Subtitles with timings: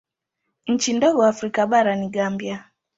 [0.67, 2.65] Nchi ndogo Afrika bara ni Gambia.